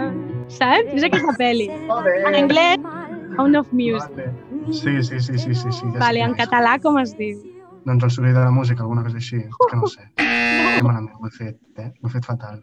[0.48, 0.90] Saps?
[0.96, 1.68] És aquesta pel·li.
[1.70, 2.88] En anglès,
[3.36, 4.10] Sound of Music.
[4.16, 4.72] Vale.
[4.72, 5.90] Sí, sí, sí, sí, sí, sí.
[5.92, 7.40] Ja Vale, en català com es diu?
[7.84, 9.42] Doncs el soroll de la música, alguna cosa així.
[9.42, 10.06] És que no sé.
[10.16, 11.90] Que malament ho he fet, eh?
[12.00, 12.62] Ho he fet fatal.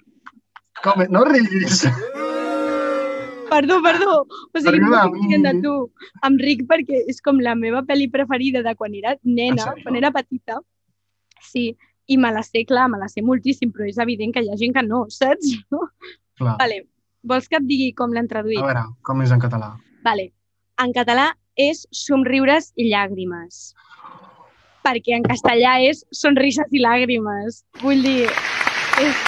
[0.81, 1.03] Com?
[1.13, 1.83] No riguis!
[3.51, 4.21] Perdó, perdó.
[4.23, 5.75] O sigui, no estic de tu.
[6.23, 10.13] Em ric perquè és com la meva pel·li preferida de quan era nena, quan era
[10.15, 10.61] petita.
[11.43, 11.73] Sí,
[12.07, 14.57] i me la sé, clar, me la sé moltíssim, però és evident que hi ha
[14.59, 15.51] gent que no, saps?
[16.39, 16.55] Clar.
[16.57, 16.85] Vale.
[17.27, 18.63] Vols que et digui com l'han traduït?
[18.63, 19.75] A veure, com és en català?
[20.05, 20.31] Vale.
[20.81, 23.73] En català és somriures i llàgrimes.
[24.81, 27.61] Perquè en castellà és sonrises i làgrimes.
[27.83, 28.25] Vull dir,
[29.03, 29.21] és,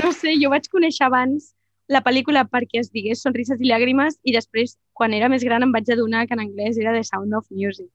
[0.00, 1.52] no sé, jo vaig conèixer abans
[1.88, 5.72] la pel·lícula perquè es digués Sonrises i llàgrimes i després, quan era més gran, em
[5.72, 7.88] vaig adonar que en anglès era The Sound of Music.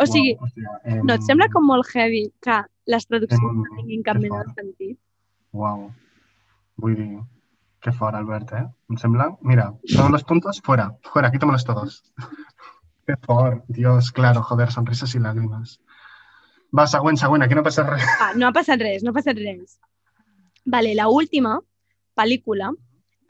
[0.00, 1.02] O sigui, hòstia, em...
[1.06, 4.96] no et sembla com molt heavy que les traduccions no tinguin cap mena de sentit?
[5.54, 5.90] Uau.
[6.82, 7.10] Vull dir,
[7.84, 8.64] que fort, Albert, eh?
[8.88, 9.26] Em sembla...
[9.42, 12.02] Mira, todos los puntos fuera, fuera, quítamelos todos.
[13.06, 15.80] que fort, Dios, claro, joder, sonrisas y lágrimas.
[16.72, 18.06] Va, següent, següent, aquí no passa res.
[18.24, 19.78] Ah, no ha res, no ha res.
[20.64, 21.58] Vale, la última
[22.16, 22.70] pel·lícula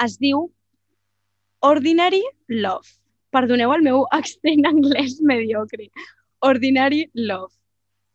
[0.04, 0.46] es diu
[1.60, 2.94] Ordinary Love.
[3.34, 5.88] Perdoneu el meu accent anglès mediocre.
[6.46, 7.50] Ordinary Love.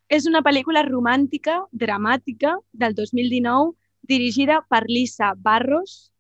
[0.08, 3.76] És una pel·lícula romàntica, dramàtica, del 2019,
[4.08, 6.14] dirigida per Lisa Barros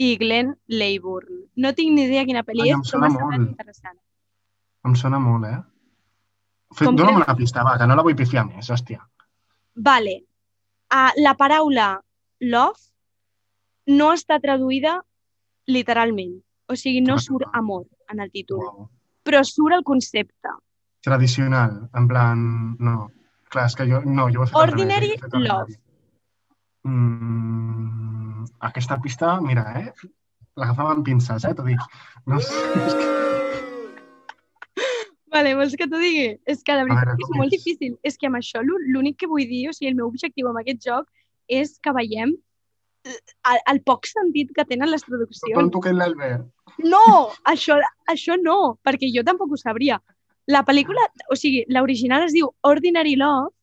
[0.00, 1.42] i Glenn Leyburn.
[1.60, 3.98] No tinc ni idea quina pel·li Ai, és, però m'ha semblat interessant.
[4.88, 5.58] Em sona molt, eh?
[6.78, 9.02] Fet, que- una pista, va, que no la vull pifiar més, hòstia.
[9.74, 10.14] Vale.
[10.90, 11.90] Uh, la paraula
[12.40, 12.88] love
[13.92, 14.96] no està traduïda
[15.66, 16.38] literalment.
[16.70, 17.26] O sigui, no Clar.
[17.26, 18.88] surt amor en el títol, Uau.
[19.26, 20.56] però surt el concepte.
[21.02, 22.42] Tradicional, en plan...
[22.78, 23.10] No.
[23.50, 24.00] Clar, és que jo...
[24.06, 25.78] No, jo ho he fet Ordinary revés, he fet al Love.
[26.84, 29.92] Mm, aquesta pista, mira, eh?
[30.56, 31.54] L'agafava amb pinces, eh?
[31.54, 31.80] T'ho dic.
[32.26, 32.54] No sé,
[32.86, 33.08] és que...
[35.30, 36.30] Vale, vols que t'ho digui?
[36.50, 37.58] És que de veritat veure, és molt és?
[37.62, 37.92] difícil.
[38.02, 40.58] És que amb això l'ú- l'únic que vull dir, o sigui, el meu objectiu amb
[40.62, 41.06] aquest joc
[41.46, 42.32] és que veiem
[43.06, 43.14] eh,
[43.52, 45.70] el, el poc sentit que tenen les traduccions.
[45.70, 46.48] tu que l'Albert.
[46.82, 47.78] No, això,
[48.10, 50.00] això no, perquè jo tampoc ho sabria.
[50.50, 53.54] La pel·lícula, o sigui, l'original es diu Ordinary Love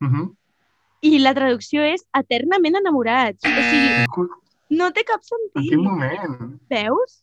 [0.00, 0.26] Uh -huh.
[1.02, 3.44] I la traducció és Eternament enamorats.
[3.46, 4.28] O sigui,
[4.78, 5.70] no té cap En sentit.
[5.70, 6.58] quin moment?
[6.70, 7.20] Veus?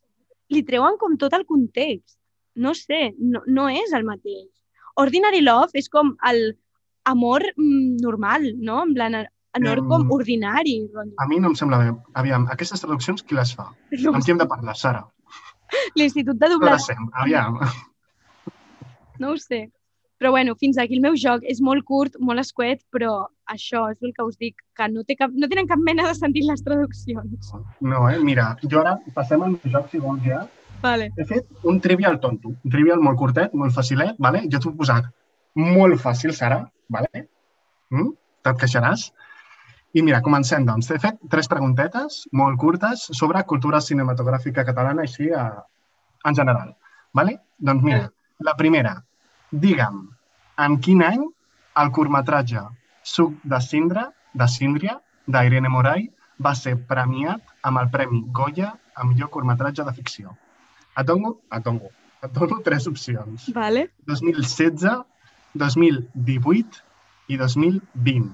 [0.50, 2.18] Li treuen com tot el context.
[2.58, 4.48] no sé, no, no és el mateix.
[4.98, 6.56] Ordinary Love és com el
[7.06, 8.80] amor mm, normal, no?
[8.84, 9.14] En plan,
[9.54, 10.88] amor com ordinari.
[10.94, 11.14] rotllo.
[11.22, 11.92] A mi no em sembla bé.
[12.16, 13.68] Aviam, aquestes traduccions qui les fa?
[14.02, 15.04] No, Amb qui hem de parlar, Sara?
[15.96, 17.10] L'Institut de Doblatge, passem?
[17.14, 17.60] Aviam.
[19.20, 19.70] no ho sé.
[20.18, 21.44] Però bueno, fins aquí el meu joc.
[21.46, 25.16] És molt curt, molt escuet, però això és el que us dic, que no, té
[25.20, 27.54] cap, no tenen cap mena de sentit les traduccions.
[27.82, 28.18] No, eh?
[28.24, 30.44] Mira, jo ara passem al joc, si vols ja.
[30.82, 31.10] Vale.
[31.18, 32.54] He fet un trivial tonto.
[32.54, 34.44] Un trivial molt curtet, molt facilet, vale?
[34.52, 35.08] Jo t'ho he posat
[35.58, 36.60] molt fàcil, Sara,
[36.94, 37.24] vale?
[37.94, 38.12] Mm?
[38.46, 39.08] Te't queixaràs?
[39.98, 40.90] I mira, comencem, doncs.
[40.90, 45.48] T'he fet tres preguntetes molt curtes sobre cultura cinematogràfica catalana, així a,
[46.30, 46.76] en general.
[47.18, 47.40] Vale?
[47.58, 48.04] Doncs mira,
[48.46, 48.94] la primera.
[49.50, 50.04] Digue'm,
[50.68, 51.24] en quin any
[51.82, 52.62] el curtmetratge
[53.08, 54.98] Suc de Cindra, de Síndria,
[55.32, 56.08] d'Irene Moray,
[56.44, 60.34] va ser premiat amb el Premi Goya a millor curtmetratge de ficció?
[60.98, 61.90] Et dono, et dono,
[62.26, 63.48] et dono tres opcions.
[63.56, 63.88] Vale.
[64.12, 64.86] 2016,
[65.56, 66.84] 2018
[67.34, 68.32] i 2020.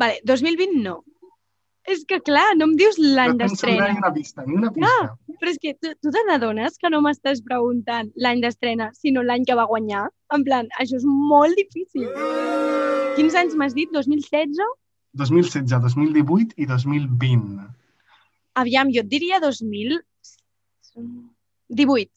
[0.00, 1.02] Vale, 2020 no.
[1.84, 3.90] És que, clar, no em dius l'any No d'estrena.
[3.92, 5.10] ni una pista, ni una pista.
[5.40, 9.44] Però és que tu, tu te n'adones que no m'estàs preguntant l'any d'estrena, sinó l'any
[9.44, 10.06] que va guanyar?
[10.32, 12.08] En plan, això és molt difícil.
[13.14, 13.90] Quins anys m'has dit?
[13.94, 14.58] 2016?
[15.14, 17.68] 2016, 2018 i 2020.
[18.58, 22.10] Aviam, jo et diria 2018.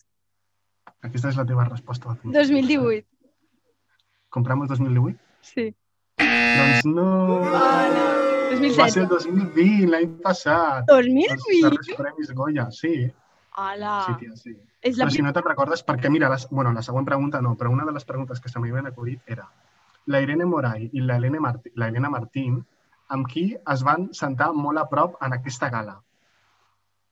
[1.08, 2.10] Aquesta és la teva resposta.
[2.14, 2.42] definitiva.
[2.42, 3.06] 2018,
[4.30, 5.18] Compramos 2018?
[5.42, 5.74] sí.
[6.18, 7.06] Doncs no.
[7.46, 8.06] Hola.
[8.78, 9.14] Va ser el 2016.
[9.14, 10.84] 2020, l'any passat.
[10.90, 11.62] Els 2020?
[11.64, 13.12] darrers premis Goya, sí.
[13.58, 14.06] Hola.
[14.08, 14.56] Sí, tia, sí.
[14.82, 17.56] És la Però si no te'n recordes, perquè mira, la, bueno, la següent pregunta no,
[17.58, 19.48] però una de les preguntes que se m'havien acudit era
[20.08, 22.60] la Irene Moray i la Helena, Martí, la Helena Martín
[23.16, 26.00] amb qui es van sentar molt a prop en aquesta gala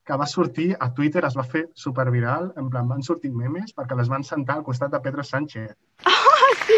[0.06, 3.98] que va sortir a Twitter, es va fer superviral, en plan, van sortir memes perquè
[3.98, 5.74] les van sentar al costat de Pedro Sánchez.
[6.06, 6.78] Ah, sí?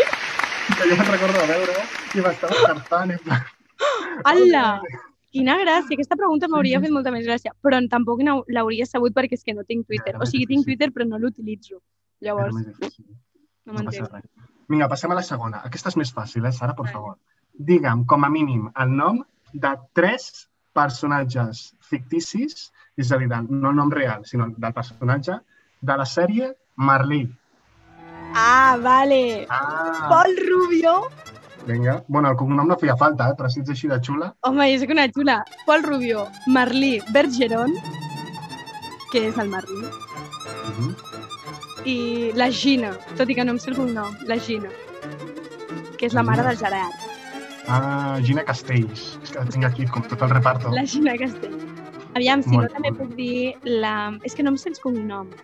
[0.78, 1.76] Que jo me'n recordo veure
[2.16, 3.44] i m'estava cartant, en plan...
[4.32, 4.64] Hola!
[5.36, 5.98] Quina gràcia.
[5.98, 9.68] Aquesta pregunta m'hauria fet molta més gràcia, però tampoc l'hauria sabut perquè és que no
[9.68, 10.16] tinc Twitter.
[10.16, 10.64] O sigui, tinc.
[10.66, 11.82] Twitter però no l'utilitzo.
[12.24, 12.56] Llavors,
[13.68, 14.32] no m'entenc.
[14.68, 15.62] Vinga, passem a la segona.
[15.68, 17.16] Aquesta és més fàcil, eh, Sara, per favor.
[17.70, 19.22] Digue'm, com a mínim, el nom
[19.54, 25.40] de tres personatges ficticis, és a dir, del, no el nom real, sinó del personatge,
[25.82, 27.28] de la sèrie Marley.
[28.36, 29.48] Ah, vale.
[29.50, 31.00] Ah, Pol Rubio.
[31.68, 32.04] vinga.
[32.08, 34.86] Bueno, el cognom no feia falta, eh, però si ets així de xula, Home, és
[34.86, 35.42] que una xula.
[35.66, 37.74] Pol Rubio, Marlí Bergeron,
[39.12, 41.07] que és el Marlí, uh -huh.
[41.88, 44.70] I la Gina, tot i que no em sé el cognom, la Gina,
[45.98, 47.06] que és la mare del Gerard.
[47.68, 49.18] ah, Gina Castells.
[49.24, 50.72] És que tinc aquí com tot el reparto.
[50.76, 51.56] La Gina Castell.
[52.16, 52.98] Aviam, si Molt no també bé.
[52.98, 53.96] puc dir la...
[54.24, 55.36] És que no em sé els cognoms.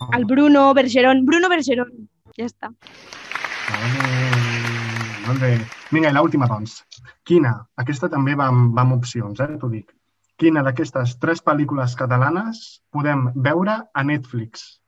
[0.00, 1.24] Oh, El Bruno Bergeron.
[1.26, 1.90] Bruno Bergeron.
[2.36, 2.70] Ja està.
[3.70, 4.20] Vale.
[5.26, 5.50] Molt bé.
[5.92, 6.82] Vinga, i l'última, doncs.
[7.24, 7.54] Quina?
[7.78, 9.90] Aquesta també va amb, va amb opcions, eh, t'ho dic.
[10.38, 14.80] Quina d'aquestes tres pel·lícules catalanes podem veure a Netflix?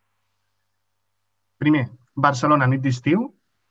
[1.64, 3.22] Primer, Barcelona, nit d'estiu,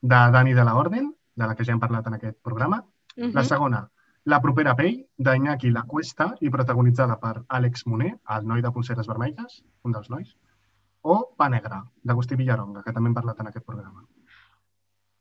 [0.01, 2.81] de Dani de la Orden, de la que ja hem parlat en aquest programa.
[3.17, 3.83] Uh La segona,
[4.25, 9.07] La propera pell, d'Iñaki La Cuesta i protagonitzada per Àlex Moner, el noi de pulseres
[9.11, 10.31] vermelles, un dels nois.
[11.03, 14.05] O Pa Negra, d'Agustí Villaronga, que també hem parlat en aquest programa.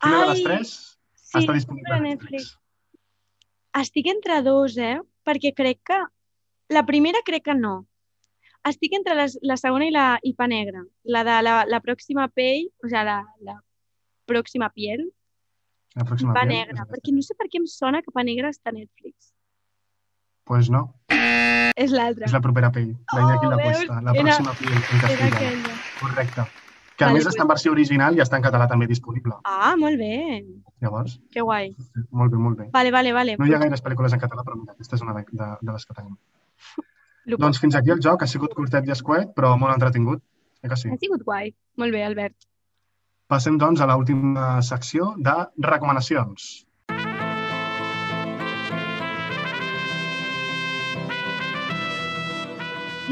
[0.00, 0.72] Quina de les Ai, tres
[1.16, 2.54] sí, està disponible a Netflix.
[2.54, 2.58] Netflix?
[3.82, 5.00] Estic entre dos, eh?
[5.26, 6.00] Perquè crec que...
[6.72, 7.82] La primera crec que no.
[8.68, 10.83] Estic entre les, la segona i la IPA negra.
[11.05, 13.57] La de la, la pròxima pell, o sigui, la, la
[14.31, 15.09] pròxima piel,
[15.98, 16.87] La pròxima IPA piel, negra.
[16.92, 19.33] Perquè no sé per què em sona que IPA negra està a Netflix.
[20.44, 20.94] Pues no,
[21.77, 22.27] És l'altra.
[22.27, 23.77] és la propera pell, d'Iñaki Oh, La veus?
[23.79, 25.77] Cuesta, la Era- pròxima piel, en Era castellà.
[26.01, 26.46] Correcte.
[26.96, 29.35] Que a Vale, més pues- està en versió original i està en català també disponible.
[29.44, 30.44] Ah, molt bé.
[30.81, 31.75] Llavors, Que guai.
[32.11, 32.68] molt bé, molt bé.
[32.72, 33.37] Vale, vale, vale.
[33.38, 35.72] No hi ha gaires pel·lícules en català, però mira, aquesta és una de, de, de
[35.72, 36.16] les que tenim.
[37.30, 40.22] Lo- Doncs fins aquí el joc, ha sigut curtet i escuet, però molt entretingut.
[40.62, 40.90] Eh que sí?
[40.90, 41.54] Ha sigut guai.
[41.82, 42.35] Molt bé, Albert.
[43.32, 45.37] Passem, doncs, a l'última secció de
[45.72, 46.50] recomanacions.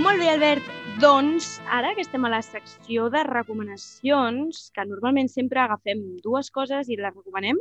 [0.00, 0.68] Molt bé, Albert.
[1.00, 6.88] Doncs, ara que estem a la secció de recomanacions, que normalment sempre agafem dues coses
[6.92, 7.58] i les recomanem,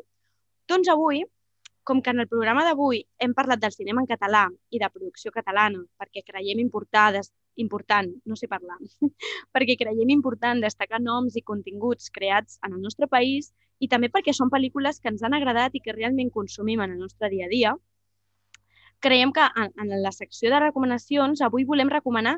[0.69, 1.23] doncs avui,
[1.89, 5.31] com que en el programa d'avui hem parlat del cinema en català i de producció
[5.33, 8.77] catalana, perquè creiem importades, important, no sé parlar,
[9.55, 14.35] perquè creiem important destacar noms i continguts creats en el nostre país i també perquè
[14.37, 17.51] són pel·lícules que ens han agradat i que realment consumim en el nostre dia a
[17.51, 17.73] dia,
[18.99, 22.37] creiem que en, en la secció de recomanacions avui volem recomanar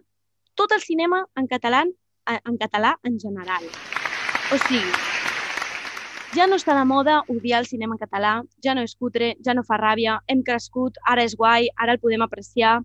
[0.56, 1.84] tot el cinema en català
[2.26, 3.66] a- en català en general.
[4.54, 5.11] O sigui,
[6.36, 8.32] ja no està de moda odiar el cinema en català,
[8.64, 12.00] ja no és cutre, ja no fa ràbia, hem crescut, ara és guai, ara el
[12.00, 12.78] podem apreciar.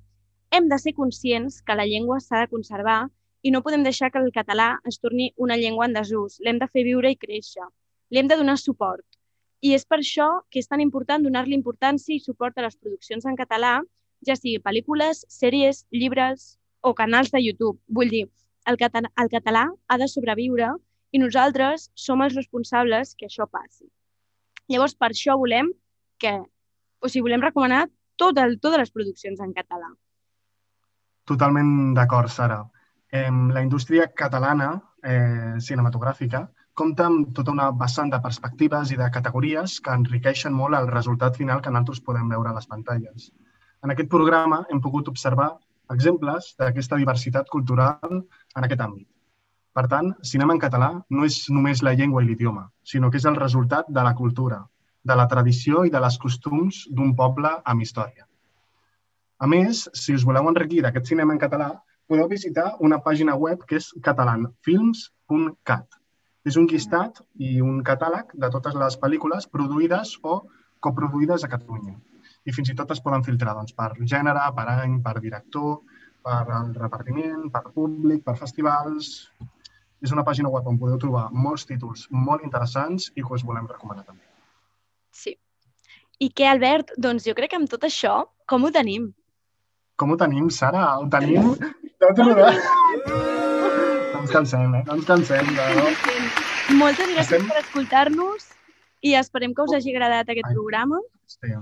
[0.51, 3.05] Hem de ser conscients que la llengua s'ha de conservar
[3.43, 6.41] i no podem deixar que el català es torni una llengua en desús.
[6.43, 7.69] L'hem de fer viure i créixer.
[8.11, 9.07] Li hem de donar suport.
[9.63, 13.27] I és per això que és tan important donar-li importància i suport a les produccions
[13.27, 13.79] en català,
[14.27, 17.79] ja sigui pel·lícules, sèries, llibres o canals de YouTube.
[17.87, 18.27] Vull dir,
[18.67, 20.75] el el català ha de sobreviure
[21.17, 23.87] i nosaltres som els responsables que això passi.
[24.69, 25.71] Llavors, per això volem
[26.21, 26.33] que,
[27.01, 27.87] o sigui, volem recomanar
[28.21, 29.89] tot el, totes les produccions en català.
[31.31, 32.61] Totalment d'acord, Sara.
[33.13, 36.45] Eh, la indústria catalana eh, cinematogràfica
[36.77, 41.39] compta amb tota una vessant de perspectives i de categories que enriqueixen molt el resultat
[41.41, 43.31] final que nosaltres podem veure a les pantalles.
[43.85, 45.55] En aquest programa hem pogut observar
[45.95, 49.09] exemples d'aquesta diversitat cultural en aquest àmbit.
[49.77, 52.63] Per tant, cinema en català no és només la llengua i l'idioma,
[52.93, 54.63] sinó que és el resultat de la cultura,
[55.11, 58.25] de la tradició i de les costums d'un poble amb història.
[59.37, 61.69] A més, si us voleu enriquir d'aquest cinema en català,
[62.09, 65.99] podeu visitar una pàgina web que és catalanfilms.cat.
[66.49, 70.39] És un llistat i un catàleg de totes les pel·lícules produïdes o
[70.87, 71.97] coproduïdes a Catalunya.
[72.47, 75.83] I fins i tot es poden filtrar doncs, per gènere, per any, per director,
[76.25, 79.13] per el repartiment, per públic, per festivals...
[80.05, 83.67] És una pàgina web on podeu trobar molts títols molt interessants i que us volem
[83.71, 84.23] recomanar també.
[85.13, 85.37] Sí.
[86.21, 86.93] I què, Albert?
[86.99, 89.11] Doncs jo crec que amb tot això, com ho tenim?
[89.97, 90.99] Com ho tenim, Sara?
[91.01, 91.55] Ho tenim
[92.01, 92.61] tot rodat.
[93.07, 94.83] No ens cansem, eh?
[94.87, 95.49] No ens cansem.
[95.57, 95.89] No?
[96.77, 98.49] Moltes gràcies Estem- per escoltar-nos
[99.03, 100.55] i esperem que us hagi agradat aquest Ai.
[100.55, 101.01] programa.
[101.27, 101.53] Sí,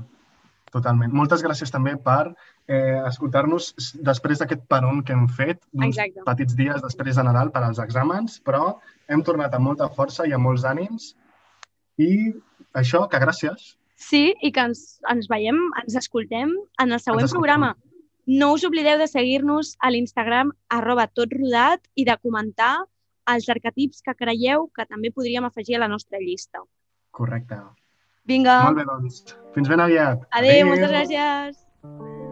[0.74, 1.12] totalment.
[1.14, 2.32] Moltes gràcies també per
[2.66, 3.70] eh, escoltar-nos
[4.06, 6.24] després d'aquest peron que hem fet, d'uns Exacte.
[6.26, 8.74] petits dies després de Nadal per als exàmens, però
[9.08, 11.12] hem tornat amb molta força i amb molts ànims.
[12.00, 12.34] I
[12.74, 13.74] això, que gràcies.
[13.94, 16.50] Sí, i que ens, ens veiem, ens escoltem
[16.82, 17.74] en el següent programa.
[18.26, 22.74] No us oblideu de seguir-nos a l'Instagram arroba totrodat i de comentar
[23.30, 26.64] els arquetips que creieu que també podríem afegir a la nostra llista.
[27.14, 27.60] Correcte.
[28.26, 28.58] Vinga.
[28.64, 29.24] Molt bé, doncs.
[29.54, 30.24] Fins ben aviat.
[30.30, 30.66] Adéu, Adéu.
[30.72, 32.23] moltes gràcies.